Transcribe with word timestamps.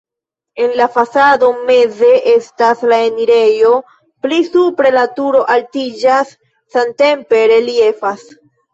En 0.63 0.71
la 0.77 0.85
fasado 0.95 1.49
meze 1.67 2.09
estas 2.31 2.81
la 2.93 2.99
enirejo, 3.11 3.75
pli 4.25 4.43
supre 4.57 4.95
la 4.99 5.07
turo 5.21 5.45
altiĝas, 5.61 6.37
samtempe 6.79 7.49
reliefas. 7.57 8.31